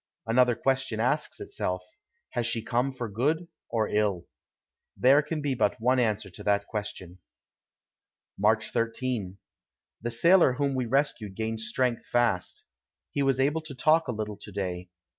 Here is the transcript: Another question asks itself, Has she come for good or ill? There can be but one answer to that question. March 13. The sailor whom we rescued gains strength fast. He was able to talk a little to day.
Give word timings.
Another 0.25 0.55
question 0.55 0.99
asks 0.99 1.39
itself, 1.39 1.83
Has 2.31 2.47
she 2.47 2.63
come 2.63 2.91
for 2.91 3.07
good 3.07 3.47
or 3.69 3.87
ill? 3.87 4.25
There 4.97 5.21
can 5.21 5.43
be 5.43 5.53
but 5.53 5.79
one 5.79 5.99
answer 5.99 6.31
to 6.31 6.43
that 6.43 6.65
question. 6.65 7.19
March 8.35 8.71
13. 8.71 9.37
The 10.01 10.09
sailor 10.09 10.53
whom 10.53 10.73
we 10.73 10.87
rescued 10.87 11.35
gains 11.35 11.67
strength 11.67 12.03
fast. 12.07 12.63
He 13.11 13.21
was 13.21 13.39
able 13.39 13.61
to 13.61 13.75
talk 13.75 14.07
a 14.07 14.11
little 14.11 14.37
to 14.37 14.51
day. 14.51 14.89